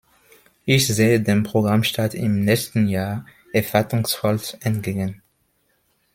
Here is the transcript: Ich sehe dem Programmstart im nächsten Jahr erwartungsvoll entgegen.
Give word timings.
Ich 0.65 0.87
sehe 0.87 1.21
dem 1.21 1.43
Programmstart 1.43 2.15
im 2.15 2.43
nächsten 2.43 2.87
Jahr 2.87 3.23
erwartungsvoll 3.53 4.39
entgegen. 4.61 5.21